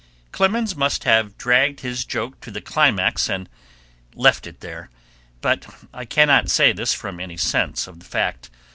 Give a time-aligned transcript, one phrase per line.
[0.31, 3.47] Clemens must have dragged his joke to the climax and
[4.15, 4.89] left it there,
[5.41, 8.49] but I cannot say this from any sense of the fact.